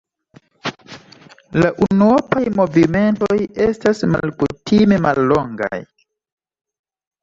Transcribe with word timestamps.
La 1.63 1.69
unuopaj 1.89 2.41
movimentoj 2.61 3.39
estas 3.69 4.05
malkutime 4.17 5.03
mallongaj. 5.09 5.85